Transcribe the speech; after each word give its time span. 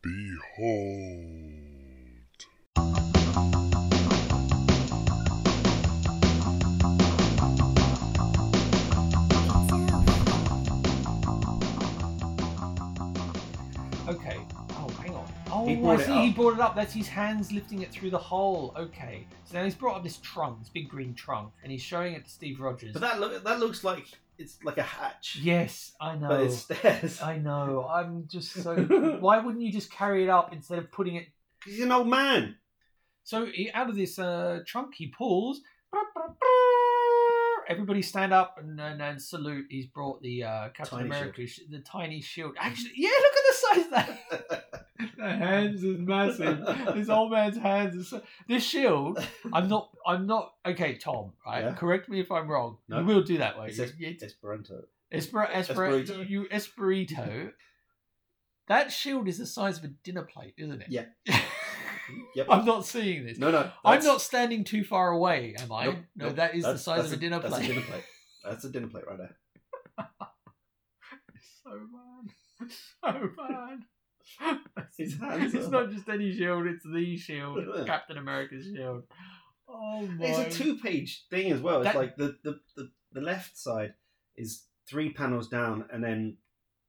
Behold. 0.00 1.58
Okay. 14.08 14.57
Oh, 14.80 14.88
hang 15.02 15.14
on. 15.14 15.26
Oh, 15.50 15.66
He 15.66 15.72
I 15.76 15.80
brought 15.80 16.00
it 16.00 16.06
see. 16.06 16.12
He 16.22 16.28
up. 16.30 16.36
brought 16.36 16.54
it 16.54 16.60
up. 16.60 16.76
That's 16.76 16.92
his 16.94 17.08
hands 17.08 17.50
lifting 17.52 17.82
it 17.82 17.90
through 17.90 18.10
the 18.10 18.18
hole. 18.18 18.72
Okay. 18.76 19.26
So 19.44 19.58
now 19.58 19.64
he's 19.64 19.74
brought 19.74 19.96
up 19.96 20.04
this 20.04 20.18
trunk, 20.18 20.60
this 20.60 20.68
big 20.68 20.88
green 20.88 21.14
trunk, 21.14 21.50
and 21.62 21.72
he's 21.72 21.82
showing 21.82 22.14
it 22.14 22.24
to 22.24 22.30
Steve 22.30 22.60
Rogers. 22.60 22.92
But 22.92 23.00
that 23.02 23.18
look 23.20 23.42
that 23.44 23.58
looks 23.58 23.82
like 23.82 24.06
it's 24.38 24.58
like 24.62 24.78
a 24.78 24.82
hatch. 24.82 25.38
yes, 25.42 25.92
I 26.00 26.14
know. 26.14 26.28
But 26.28 26.40
it's 26.42 26.58
stairs. 26.58 27.20
I 27.20 27.38
know. 27.38 27.88
I'm 27.90 28.28
just 28.30 28.52
so. 28.52 28.76
Why 29.20 29.38
wouldn't 29.38 29.62
you 29.62 29.72
just 29.72 29.90
carry 29.90 30.22
it 30.22 30.28
up 30.28 30.52
instead 30.52 30.78
of 30.78 30.92
putting 30.92 31.16
it? 31.16 31.26
He's 31.64 31.80
an 31.80 31.90
old 31.90 32.06
man. 32.08 32.54
So 33.24 33.46
he, 33.46 33.70
out 33.72 33.90
of 33.90 33.96
this 33.96 34.18
uh, 34.18 34.60
trunk, 34.64 34.94
he 34.94 35.08
pulls. 35.08 35.60
Everybody 37.68 38.00
stand 38.00 38.32
up 38.32 38.56
and, 38.58 38.80
and, 38.80 39.02
and 39.02 39.20
salute. 39.20 39.66
He's 39.68 39.84
brought 39.86 40.22
the 40.22 40.42
uh, 40.44 40.68
Captain 40.70 41.00
Tiny 41.00 41.10
America, 41.10 41.46
sh- 41.46 41.60
the 41.70 41.80
tiny 41.80 42.22
shield. 42.22 42.54
Actually, 42.58 42.92
yeah, 42.96 43.10
look 43.10 43.32
at 43.32 43.44
the 43.46 43.54
size 43.54 43.84
of 43.84 43.90
that. 43.90 44.20
hands 45.38 45.82
is 45.82 45.98
massive. 45.98 46.64
this 46.94 47.08
old 47.08 47.30
man's 47.30 47.56
hands 47.56 47.94
is 47.94 48.08
so... 48.08 48.22
this 48.48 48.64
shield. 48.64 49.18
I'm 49.52 49.68
not. 49.68 49.90
I'm 50.06 50.26
not. 50.26 50.52
Okay, 50.66 50.96
Tom. 50.96 51.32
Right. 51.46 51.64
Yeah. 51.64 51.74
Correct 51.74 52.08
me 52.08 52.20
if 52.20 52.30
I'm 52.30 52.48
wrong. 52.48 52.78
No. 52.88 53.02
We'll 53.04 53.22
do 53.22 53.38
that 53.38 53.58
way. 53.58 53.68
It's 53.68 53.78
es- 53.78 53.92
It's 53.98 54.22
Esperanto. 54.22 54.84
Esper- 55.10 55.48
Esper- 55.50 55.74
Esperito. 55.74 56.28
You 56.28 56.46
Esperito. 56.52 57.52
that 58.68 58.92
shield 58.92 59.28
is 59.28 59.38
the 59.38 59.46
size 59.46 59.78
of 59.78 59.84
a 59.84 59.88
dinner 59.88 60.22
plate, 60.22 60.54
isn't 60.58 60.82
it? 60.82 60.88
Yeah. 60.90 61.06
Yep. 62.34 62.46
I'm 62.50 62.64
not 62.64 62.86
seeing 62.86 63.26
this. 63.26 63.38
No, 63.38 63.50
no. 63.50 63.70
I'm 63.84 64.02
not 64.02 64.22
standing 64.22 64.64
too 64.64 64.84
far 64.84 65.10
away, 65.10 65.54
am 65.58 65.70
I? 65.70 65.84
Nope, 65.84 65.96
no, 66.16 66.26
nope. 66.26 66.36
that 66.36 66.54
is 66.54 66.64
the 66.64 66.78
size 66.78 67.04
of 67.04 67.12
a 67.12 67.16
dinner 67.16 67.40
plate. 67.40 67.50
that's 67.50 67.64
a 67.64 67.68
dinner 67.68 67.80
plate. 67.82 68.04
That's 68.44 68.64
a 68.64 68.70
dinner 68.70 68.86
plate 68.86 69.04
right 69.06 69.18
there. 69.18 69.36
so 71.64 71.70
bad. 71.92 72.70
So 73.02 73.28
bad. 73.36 73.80
His 74.98 75.16
hands 75.20 75.54
it's 75.54 75.68
are- 75.68 75.70
not 75.70 75.90
just 75.90 76.08
any 76.08 76.32
shield, 76.36 76.66
it's 76.66 76.84
the 76.84 77.16
shield. 77.16 77.58
Captain 77.86 78.18
America's 78.18 78.66
shield. 78.66 79.04
Oh 79.68 80.02
my. 80.18 80.26
It's 80.26 80.56
a 80.56 80.62
two-page 80.62 81.26
thing 81.30 81.52
as 81.52 81.60
well. 81.60 81.82
It's 81.82 81.94
like 81.94 82.16
the, 82.16 82.36
the, 82.42 82.58
the, 82.76 82.90
the 83.12 83.20
left 83.20 83.56
side 83.56 83.94
is 84.36 84.64
three 84.88 85.10
panels 85.12 85.48
down, 85.48 85.84
and 85.92 86.02
then 86.02 86.38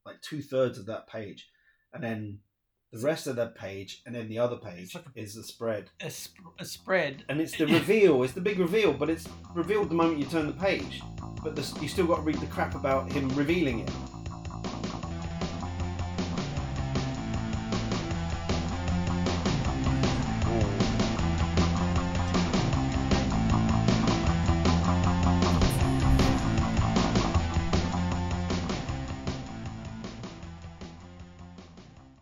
like 0.05 0.21
two 0.21 0.41
thirds 0.41 0.77
of 0.79 0.85
that 0.87 1.07
page, 1.07 1.49
and 1.93 2.03
then 2.03 2.39
the 2.91 2.99
rest 2.99 3.27
of 3.27 3.35
that 3.35 3.53
page, 3.55 4.01
and 4.05 4.15
then 4.15 4.27
the 4.29 4.39
other 4.39 4.55
page 4.55 4.95
like 4.95 5.03
is 5.15 5.35
the 5.35 5.43
spread. 5.43 5.89
a, 6.01 6.09
sp- 6.09 6.55
a 6.57 6.65
spread. 6.65 7.23
And 7.29 7.39
it's 7.41 7.55
the 7.57 7.67
reveal. 7.67 8.23
It's 8.23 8.33
the 8.33 8.41
big 8.41 8.57
reveal, 8.59 8.93
but 8.93 9.09
it's 9.09 9.27
revealed 9.53 9.89
the 9.89 9.95
moment 9.95 10.17
you 10.19 10.25
turn 10.25 10.47
the 10.47 10.53
page. 10.53 11.01
But 11.43 11.55
the, 11.55 11.79
you 11.81 11.87
still 11.87 12.07
got 12.07 12.15
to 12.17 12.21
read 12.23 12.39
the 12.39 12.47
crap 12.47 12.75
about 12.75 13.11
him 13.11 13.29
revealing 13.35 13.81
it. 13.81 13.91